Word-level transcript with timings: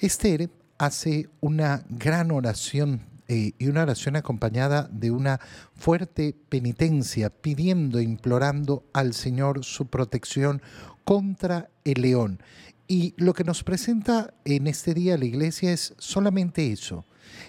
Esther 0.00 0.48
hace 0.78 1.28
una 1.40 1.84
gran 1.90 2.30
oración 2.30 3.02
eh, 3.28 3.52
y 3.58 3.66
una 3.68 3.82
oración 3.82 4.16
acompañada 4.16 4.88
de 4.90 5.10
una 5.10 5.40
fuerte 5.74 6.34
penitencia, 6.48 7.28
pidiendo, 7.28 8.00
implorando 8.00 8.82
al 8.94 9.12
Señor 9.12 9.62
su 9.62 9.88
protección 9.88 10.62
contra 11.04 11.68
el 11.84 12.00
león. 12.00 12.42
Y 12.88 13.12
lo 13.18 13.34
que 13.34 13.44
nos 13.44 13.62
presenta 13.62 14.32
en 14.46 14.68
este 14.68 14.94
día 14.94 15.18
la 15.18 15.26
iglesia 15.26 15.70
es 15.70 15.92
solamente 15.98 16.72
eso, 16.72 17.04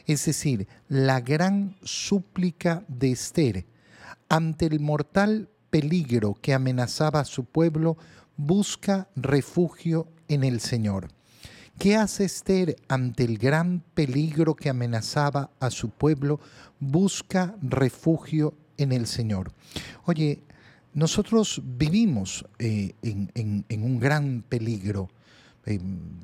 es 0.05 0.25
decir, 0.25 0.67
la 0.89 1.21
gran 1.21 1.77
súplica 1.83 2.83
de 2.89 3.11
Esther 3.11 3.65
ante 4.27 4.65
el 4.65 4.81
mortal 4.81 5.47
peligro 5.69 6.35
que 6.41 6.53
amenazaba 6.53 7.21
a 7.21 7.25
su 7.25 7.45
pueblo, 7.45 7.97
busca 8.35 9.07
refugio 9.15 10.09
en 10.27 10.43
el 10.43 10.59
Señor. 10.59 11.07
¿Qué 11.81 11.95
hace 11.95 12.25
Esther 12.25 12.75
ante 12.89 13.23
el 13.23 13.39
gran 13.39 13.81
peligro 13.95 14.55
que 14.55 14.69
amenazaba 14.69 15.49
a 15.59 15.71
su 15.71 15.89
pueblo? 15.89 16.39
Busca 16.79 17.55
refugio 17.59 18.53
en 18.77 18.91
el 18.91 19.07
Señor. 19.07 19.51
Oye, 20.05 20.43
nosotros 20.93 21.59
vivimos 21.65 22.45
eh, 22.59 22.93
en, 23.01 23.65
un 23.83 23.99
gran 23.99 24.43
peligro. 24.47 25.09
Eh, 25.65 25.79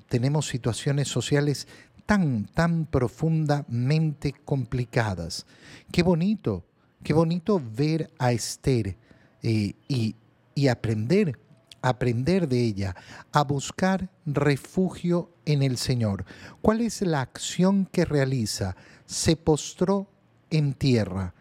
tenemos 0.08 0.48
situaciones 0.48 1.08
sociales 1.08 1.68
tan, 2.06 2.46
tan 2.46 2.86
profundamente 2.86 4.36
complicadas. 4.46 5.48
Qué 5.92 6.04
bonito, 6.04 6.66
qué 7.02 7.14
bonito 7.14 7.60
ver 7.76 8.12
a 8.20 8.32
Esther 8.32 8.96
eh, 9.42 9.74
y, 9.88 10.16
y 10.54 10.68
aprender 10.68 11.40
aprender 11.90 12.48
de 12.48 12.64
ella, 12.64 12.96
a 13.32 13.44
buscar 13.44 14.10
refugio 14.26 15.32
en 15.46 15.64
el 15.64 15.78
Señor. 15.78 16.26
¿Cuál 16.62 16.82
es 16.82 17.02
la 17.02 17.22
acción 17.22 17.86
que 17.86 18.06
realiza? 18.06 18.76
Se 19.06 19.36
postró 19.36 20.08
en 20.50 20.74
tierra 20.74 21.34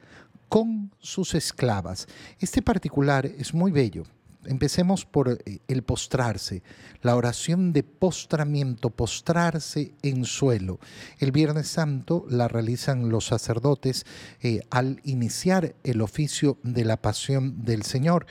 con 0.49 0.93
sus 0.99 1.35
esclavas. 1.35 2.07
Este 2.39 2.63
particular 2.63 3.27
es 3.27 3.53
muy 3.53 3.73
bello 3.73 4.05
Empecemos 4.47 5.05
por 5.05 5.29
eh, 5.29 5.59
el 5.69 5.83
postrarse, 5.83 6.63
la 7.03 7.17
oración 7.17 7.73
de 7.73 7.83
postramiento, 7.83 8.91
postrarse 8.91 9.93
en 10.03 10.25
suelo. 10.25 10.79
El 11.19 11.33
Viernes 11.33 11.69
Santo 11.69 12.25
la 12.29 12.49
realizan 12.49 13.09
los 13.09 13.27
sacerdotes 13.27 14.05
eh, 14.43 14.63
al 14.71 15.01
iniciar 15.05 15.75
el 15.85 16.01
oficio 16.01 16.59
de 16.63 16.85
la 16.85 16.97
pasión 16.97 17.65
del 17.65 17.83
Señor. 17.83 18.27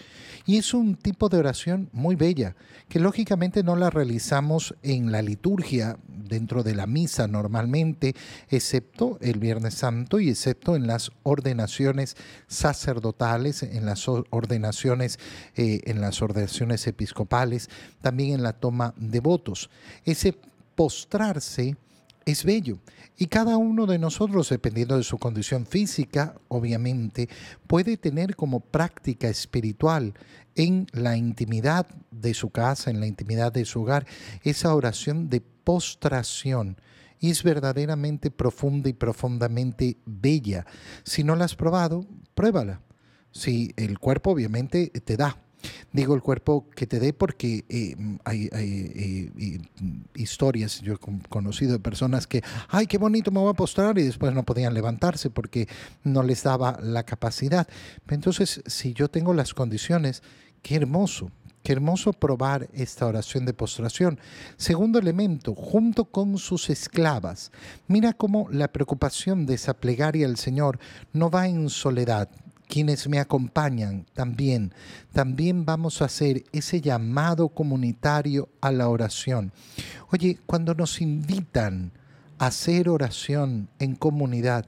Y 0.46 0.58
es 0.58 0.74
un 0.74 0.96
tipo 0.96 1.30
de 1.30 1.38
oración 1.38 1.90
muy 1.92 2.16
bella, 2.16 2.56
que 2.90 3.00
lógicamente 3.00 3.64
no 3.64 3.76
la 3.76 3.90
realizamos 3.90 4.76
en 4.84 5.12
la 5.12 5.22
liturgia, 5.22 5.98
dentro 6.08 6.64
de 6.64 6.76
la 6.76 6.88
misa 6.88 7.28
normalmente, 7.28 8.16
excepto 8.50 9.18
el 9.22 9.40
Viernes 9.40 9.76
Santo 9.76 10.20
y 10.20 10.30
excepto 10.30 10.76
en 10.76 10.88
las 10.88 11.12
ordenaciones 11.24 12.16
sacerdotales, 12.48 13.64
en 13.64 13.86
las 13.86 14.08
ordenaciones 14.08 15.20
eh, 15.56 15.82
en 15.86 16.02
las 16.06 16.22
ordenaciones 16.22 16.88
episcopales, 16.88 17.70
también 18.02 18.34
en 18.34 18.44
la 18.44 18.53
toma 18.53 18.94
de 18.98 19.20
votos. 19.20 19.70
Ese 20.06 20.38
postrarse 20.75 21.75
es 22.25 22.44
bello. 22.44 22.80
Y 23.17 23.28
cada 23.28 23.58
uno 23.58 23.86
de 23.86 24.00
nosotros, 24.00 24.50
dependiendo 24.50 24.97
de 24.97 25.03
su 25.03 25.17
condición 25.17 25.66
física, 25.66 26.36
obviamente, 26.47 27.30
puede 27.67 27.97
tener 27.97 28.36
como 28.36 28.59
práctica 28.59 29.30
espiritual 29.30 30.14
en 30.56 30.88
la 30.92 31.16
intimidad 31.16 31.88
de 32.12 32.34
su 32.34 32.50
casa, 32.50 32.90
en 32.90 33.00
la 33.00 33.08
intimidad 33.08 33.53
de 33.53 33.66
su 33.66 33.81
hogar, 33.81 34.06
esa 34.44 34.73
oración 34.73 35.30
de 35.30 35.42
postración. 35.42 36.78
Y 37.19 37.30
es 37.30 37.44
verdaderamente 37.44 38.31
profunda 38.31 38.90
y 38.90 38.94
profundamente 38.94 39.97
bella. 40.06 40.66
Si 41.03 41.23
no 41.23 41.36
la 41.36 41.45
has 41.45 41.56
probado, 41.56 42.06
pruébala. 42.34 42.81
Si 43.31 43.73
el 43.78 44.00
cuerpo 44.00 44.31
obviamente 44.31 44.90
te 44.90 45.18
da, 45.18 45.38
Digo 45.95 46.13
el 46.13 46.22
cuerpo 46.22 46.69
que 46.75 46.85
te 46.88 47.00
dé 47.00 47.13
porque 47.13 47.63
eh, 47.69 47.95
hay, 48.25 48.50
eh, 48.51 49.61
historias, 50.13 50.81
yo 50.81 50.95
he 50.95 50.97
conocido 51.29 51.72
de 51.72 51.79
personas 51.79 52.28
que, 52.28 52.44
ay, 52.67 52.85
qué 52.85 52.97
bonito 52.97 53.31
me 53.31 53.39
voy 53.39 53.51
a 53.51 53.53
postrar 53.53 53.97
y 53.97 54.03
después 54.03 54.33
no 54.33 54.44
podían 54.44 54.73
levantarse 54.73 55.29
porque 55.29 55.69
no 56.03 56.22
les 56.22 56.44
daba 56.44 56.78
la 56.81 57.03
capacidad. 57.03 57.66
Entonces, 58.09 58.61
si 58.66 58.91
yo 58.91 59.07
tengo 59.07 59.33
las 59.33 59.53
condiciones, 59.53 60.22
qué 60.61 60.75
hermoso, 60.75 61.31
Qué 61.63 61.72
hermoso 61.72 62.13
probar 62.13 62.69
esta 62.73 63.07
oración 63.07 63.44
de 63.47 63.56
postración. 63.56 64.19
Segundo 64.56 65.00
elemento, 65.00 65.56
junto 65.56 66.06
con 66.06 66.38
sus 66.38 66.69
esclavas. 66.69 67.51
Mira 67.88 68.13
cómo 68.13 68.47
la 68.51 68.67
preocupación 68.67 69.47
de 69.47 69.56
esa 69.56 69.73
plegaria 69.73 70.27
al 70.27 70.38
Señor 70.38 70.77
no 71.12 71.31
va 71.31 71.47
en 71.47 71.69
soledad, 71.69 72.29
quienes 72.68 73.08
me 73.08 73.20
acompañan 73.20 74.06
también, 74.14 74.74
también 75.14 75.66
vamos 75.66 76.02
a 76.02 76.06
hacer 76.06 76.44
ese 76.52 76.81
llamado 76.81 77.50
comunitario 77.50 78.50
a 78.62 78.72
la 78.72 78.90
oración. 78.90 79.52
Oye, 80.12 80.40
cuando 80.46 80.74
nos 80.74 81.02
invitan 81.02 81.92
a 82.38 82.48
hacer 82.48 82.90
oración 82.90 83.70
en 83.80 83.96
comunidad, 83.96 84.66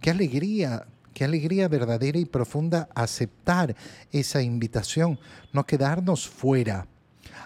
qué 0.00 0.10
alegría, 0.10 0.86
qué 1.14 1.24
alegría 1.24 1.68
verdadera 1.68 2.18
y 2.18 2.24
profunda 2.24 2.88
aceptar 2.94 3.76
esa 4.12 4.42
invitación, 4.42 5.18
no 5.52 5.64
quedarnos 5.64 6.28
fuera 6.28 6.86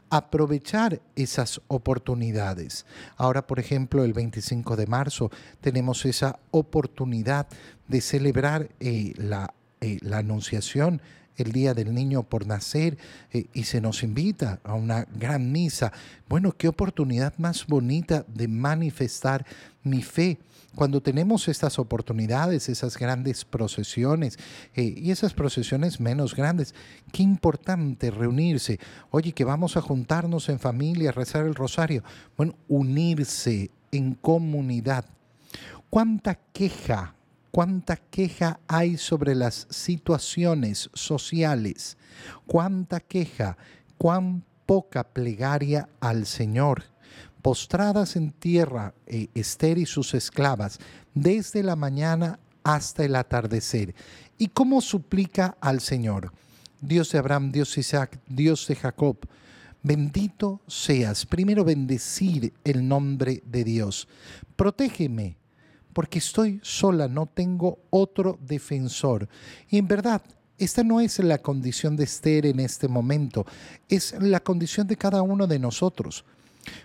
aprovechar 0.09 1.01
esas 1.15 1.61
oportunidades. 1.69 2.85
Ahora, 3.17 3.47
por 3.47 3.61
ejemplo, 3.61 4.05
el 4.05 4.13
25 4.13 4.77
de 4.77 4.87
marzo 4.87 5.31
tenemos 5.61 6.05
esa 6.05 6.41
oportunidad 6.51 7.47
de 7.87 8.01
celebrar 8.01 8.69
eh, 8.81 9.15
la 9.17 9.55
eh, 9.81 9.99
la 10.03 10.19
anunciación, 10.19 11.01
el 11.37 11.53
día 11.53 11.75
del 11.75 11.95
niño 11.95 12.23
por 12.23 12.47
nacer, 12.47 12.99
eh, 13.33 13.47
y 13.55 13.65
se 13.65 13.81
nos 13.81 14.03
invita 14.03 14.61
a 14.63 14.75
una 14.75 15.07
gran 15.15 15.53
misa. 15.53 15.93
Bueno, 16.29 16.53
qué 16.53 16.69
oportunidad 16.69 17.35
más 17.39 17.67
bonita 17.67 18.25
de 18.29 18.49
manifestar 18.49 19.47
mi 19.83 20.03
fe. 20.03 20.39
Cuando 20.75 21.01
tenemos 21.01 21.49
estas 21.49 21.79
oportunidades, 21.79 22.69
esas 22.69 22.97
grandes 22.97 23.45
procesiones 23.45 24.39
eh, 24.75 24.95
y 24.97 25.11
esas 25.11 25.35
procesiones 25.35 25.99
menos 25.99 26.37
grandes, 26.37 26.75
qué 27.13 27.23
importante 27.23 28.11
reunirse. 28.11 28.79
Oye, 29.11 29.33
que 29.33 29.45
vamos 29.45 29.77
a 29.77 29.81
juntarnos 29.81 30.49
en 30.49 30.61
familia, 30.61 31.11
rezar 31.11 31.47
el 31.47 31.57
rosario. 31.57 32.05
Bueno, 32.37 32.55
unirse 32.69 33.71
en 33.91 34.15
comunidad. 34.15 35.05
¿Cuánta 35.89 36.37
queja 36.53 37.17
cuánta 37.51 37.97
queja 37.97 38.61
hay 38.69 38.97
sobre 38.97 39.35
las 39.35 39.67
situaciones 39.71 40.91
sociales, 40.95 41.97
cuánta 42.47 43.01
queja, 43.01 43.57
cuán 43.99 44.45
poca 44.67 45.05
plegaria 45.05 45.89
al 46.01 46.27
Señor. 46.27 46.85
Postradas 47.43 48.17
en 48.17 48.33
tierra, 48.33 48.95
eh, 49.07 49.29
Esther 49.35 49.79
y 49.79 49.87
sus 49.87 50.15
esclavas, 50.15 50.79
desde 51.15 51.63
la 51.63 51.75
mañana 51.75 52.39
hasta 52.63 53.05
el 53.05 53.17
atardecer. 53.17 53.95
¿Y 54.39 54.49
cómo 54.49 54.81
suplica 54.81 55.57
al 55.61 55.81
Señor? 55.81 56.33
Dios 56.81 57.11
de 57.11 57.19
Abraham, 57.19 57.51
Dios 57.51 57.75
de 57.75 57.81
Isaac, 57.81 58.21
Dios 58.27 58.67
de 58.67 58.77
Jacob, 58.77 59.19
bendito 59.83 60.61
seas. 60.67 61.27
Primero 61.27 61.65
bendecir 61.65 62.53
el 62.65 62.87
nombre 62.87 63.43
de 63.47 63.65
Dios. 63.65 64.09
Protégeme 64.57 65.40
porque 65.93 66.19
estoy 66.19 66.61
sola, 66.63 67.09
no 67.09 67.27
tengo 67.27 67.79
otro 67.91 68.39
defensor. 68.47 69.29
Y 69.69 69.79
en 69.79 69.89
verdad, 69.89 70.23
esta 70.59 70.85
no 70.85 71.01
es 71.01 71.19
la 71.21 71.39
condición 71.39 71.97
de 71.97 72.05
Esther 72.05 72.47
en 72.47 72.61
este 72.61 72.89
momento, 72.89 73.47
es 73.89 74.15
la 74.21 74.41
condición 74.41 74.87
de 74.87 74.97
cada 74.97 75.23
uno 75.23 75.47
de 75.47 75.59
nosotros. 75.59 76.25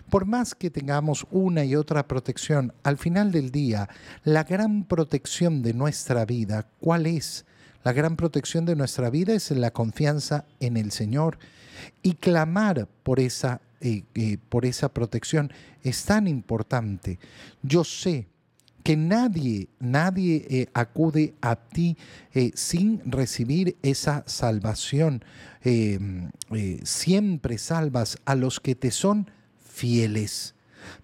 Por 0.08 0.24
más 0.24 0.54
que 0.54 0.70
tengamos 0.70 1.26
una 1.30 1.64
y 1.64 1.76
otra 1.76 2.08
protección, 2.08 2.72
al 2.82 2.96
final 2.96 3.30
del 3.30 3.50
día, 3.50 3.88
la 4.24 4.44
gran 4.44 4.84
protección 4.84 5.62
de 5.62 5.74
nuestra 5.74 6.24
vida, 6.24 6.66
¿cuál 6.80 7.06
es? 7.06 7.44
La 7.84 7.92
gran 7.92 8.16
protección 8.16 8.64
de 8.64 8.74
nuestra 8.74 9.10
vida 9.10 9.34
es 9.34 9.50
la 9.50 9.70
confianza 9.70 10.46
en 10.58 10.76
el 10.76 10.90
Señor 10.90 11.38
y 12.02 12.14
clamar 12.14 12.88
por 13.02 13.20
esa, 13.20 13.60
eh, 13.80 14.04
eh, 14.14 14.38
por 14.48 14.64
esa 14.64 14.88
protección 14.88 15.52
es 15.82 16.04
tan 16.04 16.26
importante. 16.26 17.18
Yo 17.62 17.84
sé 17.84 18.26
que 18.86 18.96
nadie, 18.96 19.68
nadie 19.80 20.46
eh, 20.48 20.68
acude 20.72 21.34
a 21.40 21.56
ti 21.56 21.96
eh, 22.32 22.52
sin 22.54 23.02
recibir 23.04 23.76
esa 23.82 24.22
salvación. 24.28 25.24
Em, 25.62 26.30
eh, 26.54 26.78
siempre 26.84 27.58
salvas 27.58 28.16
a 28.24 28.36
los 28.36 28.60
que 28.60 28.76
te 28.76 28.92
son 28.92 29.28
fieles. 29.58 30.54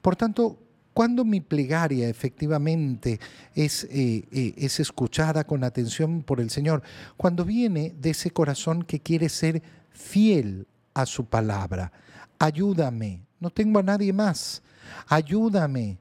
Por 0.00 0.14
tanto, 0.14 0.60
cuando 0.94 1.24
mi 1.24 1.40
plegaria 1.40 2.08
efectivamente 2.08 3.18
es, 3.56 3.82
es 3.90 4.78
escuchada 4.78 5.42
con 5.42 5.64
atención 5.64 6.22
por 6.22 6.40
el 6.40 6.50
Señor, 6.50 6.84
cuando 7.16 7.44
viene 7.44 7.96
de 8.00 8.10
ese 8.10 8.30
corazón 8.30 8.84
que 8.84 9.00
quiere 9.00 9.28
ser 9.28 9.60
fiel 9.90 10.68
a 10.94 11.04
su 11.04 11.24
palabra, 11.24 11.90
ayúdame, 12.38 13.24
no 13.40 13.50
tengo 13.50 13.80
a 13.80 13.82
nadie 13.82 14.12
más 14.12 14.62
Ayúdame. 15.08 15.98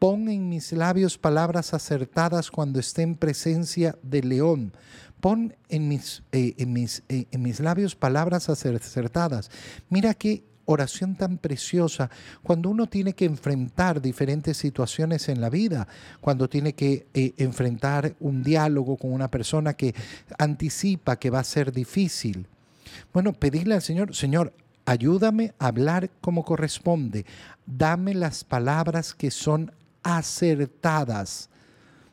Pon 0.00 0.30
en 0.30 0.48
mis 0.48 0.72
labios 0.72 1.18
palabras 1.18 1.74
acertadas 1.74 2.50
cuando 2.50 2.80
esté 2.80 3.02
en 3.02 3.16
presencia 3.16 3.98
del 4.02 4.30
león. 4.30 4.72
Pon 5.20 5.54
en 5.68 5.88
mis, 5.88 6.22
eh, 6.32 6.54
en 6.56 6.72
mis, 6.72 7.02
eh, 7.10 7.26
en 7.30 7.42
mis 7.42 7.60
labios 7.60 7.96
palabras 7.96 8.48
acertadas. 8.48 9.50
Mira 9.90 10.14
qué 10.14 10.42
oración 10.64 11.16
tan 11.16 11.36
preciosa 11.36 12.08
cuando 12.42 12.70
uno 12.70 12.86
tiene 12.86 13.12
que 13.12 13.26
enfrentar 13.26 14.00
diferentes 14.00 14.56
situaciones 14.56 15.28
en 15.28 15.42
la 15.42 15.50
vida, 15.50 15.86
cuando 16.22 16.48
tiene 16.48 16.72
que 16.72 17.06
eh, 17.12 17.34
enfrentar 17.36 18.14
un 18.20 18.42
diálogo 18.42 18.96
con 18.96 19.12
una 19.12 19.30
persona 19.30 19.74
que 19.74 19.94
anticipa 20.38 21.18
que 21.18 21.28
va 21.28 21.40
a 21.40 21.44
ser 21.44 21.72
difícil. 21.72 22.46
Bueno, 23.12 23.34
pedirle 23.34 23.74
al 23.74 23.82
Señor, 23.82 24.16
Señor, 24.16 24.54
ayúdame 24.86 25.52
a 25.58 25.66
hablar 25.66 26.08
como 26.22 26.42
corresponde, 26.42 27.26
dame 27.66 28.14
las 28.14 28.44
palabras 28.44 29.12
que 29.12 29.30
son 29.30 29.72
acertadas. 30.02 31.48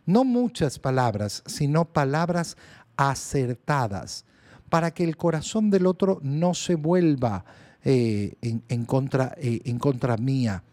No 0.06 0.24
muchas 0.24 0.80
palabras, 0.80 1.44
sino 1.46 1.86
palabras 1.86 2.56
acertadas, 2.96 4.26
para 4.70 4.92
que 4.92 5.04
el 5.04 5.18
corazón 5.18 5.70
del 5.70 5.86
otro 5.86 6.20
no 6.24 6.54
se 6.54 6.76
vuelva 6.76 7.46
eh, 7.84 8.36
en, 8.42 8.86
contra, 8.86 9.34
eh, 9.38 9.62
en 9.64 9.80
contra 9.80 10.18
mía. 10.18 10.64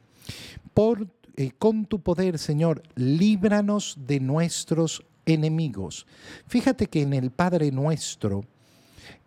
Por, 0.72 1.06
eh, 1.37 1.52
con 1.58 1.87
tu 1.87 2.00
poder, 2.00 2.38
Señor, 2.38 2.82
líbranos 2.96 3.96
de 4.05 4.19
nuestros 4.19 5.05
enemigos. 5.26 6.06
Fíjate 6.49 6.87
que 6.88 7.02
en 7.02 7.12
el 7.12 7.31
Padre 7.31 7.70
nuestro 7.70 8.44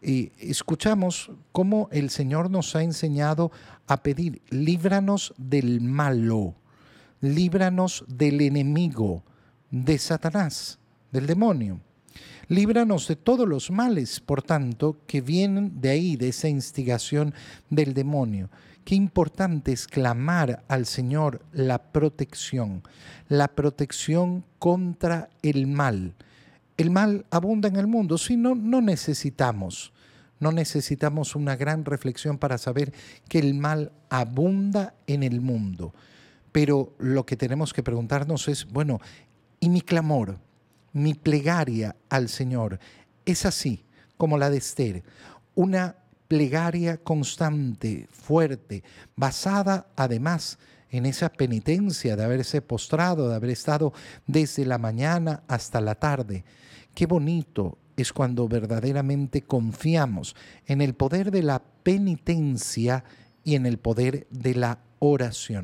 escuchamos 0.02 1.32
cómo 1.52 1.88
el 1.92 2.10
Señor 2.10 2.52
nos 2.52 2.76
ha 2.76 2.84
enseñado 2.84 3.52
a 3.88 4.04
pedir, 4.04 4.42
líbranos 4.50 5.34
del 5.38 5.82
malo, 5.82 6.56
líbranos 7.22 8.06
del 8.08 8.42
enemigo, 8.42 9.24
de 9.72 9.98
Satanás, 9.98 10.80
del 11.12 11.28
demonio. 11.28 11.80
Líbranos 12.48 13.08
de 13.08 13.18
todos 13.18 13.48
los 13.48 13.72
males, 13.72 14.20
por 14.22 14.42
tanto, 14.42 14.98
que 15.06 15.20
vienen 15.22 15.82
de 15.82 15.90
ahí, 15.90 16.16
de 16.16 16.30
esa 16.30 16.48
instigación 16.48 17.34
del 17.70 17.94
demonio. 17.94 18.50
Qué 18.86 18.96
importante 18.96 19.74
es 19.74 19.86
clamar 19.86 20.64
al 20.70 20.86
Señor 20.86 21.42
la 21.52 21.92
protección, 21.92 22.84
la 23.28 23.50
protección 23.50 24.46
contra 24.60 25.30
el 25.42 25.68
mal. 25.68 26.16
El 26.78 26.90
mal 26.90 27.26
abunda 27.32 27.68
en 27.68 27.76
el 27.76 27.88
mundo, 27.88 28.18
si 28.18 28.38
no, 28.38 28.56
no 28.56 28.80
necesitamos, 28.80 29.92
no 30.40 30.54
necesitamos 30.54 31.36
una 31.36 31.58
gran 31.58 31.84
reflexión 31.84 32.38
para 32.38 32.58
saber 32.58 32.94
que 33.28 33.40
el 33.40 33.56
mal 33.56 33.92
abunda 34.10 34.94
en 35.06 35.24
el 35.24 35.42
mundo. 35.42 35.94
Pero 36.58 36.96
lo 36.98 37.24
que 37.24 37.38
tenemos 37.38 37.72
que 37.72 37.84
preguntarnos 37.84 38.48
es, 38.48 38.66
bueno, 38.66 39.00
¿y 39.60 39.70
mi 39.70 39.82
clamor? 39.82 40.40
mi 40.92 41.14
plegaria 41.14 41.96
al 42.10 42.30
Señor 42.30 42.80
es 43.24 43.46
así 43.46 43.86
como 44.18 44.40
la 44.40 44.50
de 44.50 44.58
Esther, 44.58 45.04
una 45.54 45.98
plegaria 46.28 46.98
constante, 46.98 48.08
fuerte, 48.10 48.84
basada 49.16 49.86
además 49.96 50.58
en 50.90 51.06
esa 51.06 51.30
penitencia 51.30 52.16
de 52.16 52.24
haberse 52.24 52.64
postrado, 52.64 53.30
de 53.30 53.36
haber 53.36 53.52
estado 53.52 53.94
desde 54.26 54.66
la 54.66 54.80
mañana 54.80 55.44
hasta 55.48 55.80
la 55.80 55.94
tarde. 55.94 56.44
Qué 56.96 57.06
bonito 57.06 57.78
es 57.96 58.12
cuando 58.12 58.48
verdaderamente 58.48 59.44
confiamos 59.44 60.36
en 60.66 60.82
el 60.82 60.96
poder 60.96 61.30
de 61.30 61.44
la 61.44 61.62
penitencia 61.84 63.04
y 63.44 63.54
en 63.54 63.68
el 63.68 63.78
poder 63.78 64.26
de 64.32 64.56
la 64.56 64.80
oración. 64.98 65.56